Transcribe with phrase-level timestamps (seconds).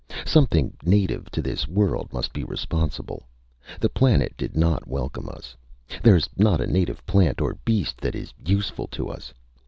[0.25, 3.27] Something native to this world must be responsible.
[3.79, 5.55] The planet did not welcome us.
[6.01, 9.31] There's not a native plant or beast that is useful to us!